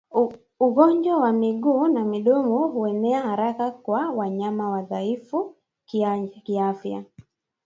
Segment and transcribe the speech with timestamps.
[0.59, 5.55] Ugonjwa wa miguu na midomo huenea haraka kwa wanyama wadhaifu
[6.43, 7.03] kiafya